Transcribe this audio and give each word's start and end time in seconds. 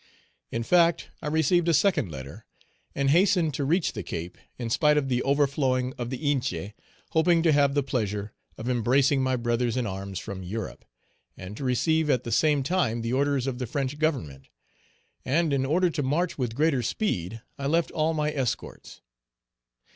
In 0.51 0.63
fact, 0.63 1.11
I 1.21 1.27
received 1.27 1.67
a 1.67 1.75
second 1.75 2.09
letter, 2.09 2.47
and 2.95 3.11
hastened 3.11 3.53
to 3.53 3.63
reach 3.63 3.93
the 3.93 4.01
Cape, 4.01 4.35
in 4.57 4.71
spite 4.71 4.97
of 4.97 5.09
the 5.09 5.21
overflowing 5.21 5.93
of 5.99 6.09
the 6.09 6.17
Hinche, 6.17 6.73
hoping 7.11 7.43
to 7.43 7.51
have 7.51 7.75
the 7.75 7.83
pleasure 7.83 8.33
of 8.57 8.67
embracing 8.67 9.19
Page 9.19 9.23
297 9.23 9.23
my 9.23 9.35
brothers 9.35 9.77
in 9.77 9.85
arms 9.85 10.17
from 10.17 10.41
Europe, 10.41 10.85
and 11.37 11.55
to 11.55 11.63
receive 11.63 12.09
at 12.09 12.23
the 12.23 12.31
same 12.31 12.63
time 12.63 13.03
the 13.03 13.13
orders 13.13 13.45
of 13.45 13.59
the 13.59 13.67
French 13.67 13.99
Government; 13.99 14.47
and 15.23 15.53
in 15.53 15.67
order 15.67 15.91
to 15.91 16.01
march 16.01 16.35
with 16.35 16.55
greater 16.55 16.81
speed, 16.81 17.43
I 17.59 17.67
left 17.67 17.91
all 17.91 18.15
my 18.15 18.31
escorts. 18.31 19.01